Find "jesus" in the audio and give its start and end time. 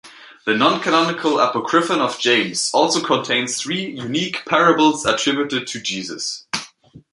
5.79-6.47